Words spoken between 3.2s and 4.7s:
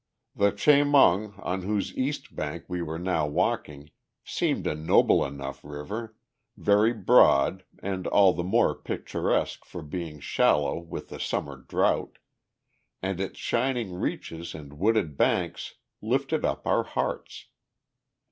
walking, seemed